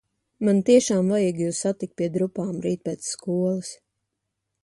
[0.47, 3.71] Man tiešām vajag jūs satikt pie drupām rīt pēc skolas.